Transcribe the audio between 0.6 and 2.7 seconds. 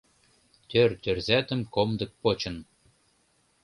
Тӧр тӧрзатым комдык почын